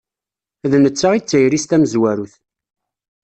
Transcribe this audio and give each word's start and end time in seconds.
D 0.71 0.73
netta 0.83 1.07
i 1.13 1.19
d 1.21 1.23
tayri-s 1.29 1.65
tamezwarut. 1.65 2.33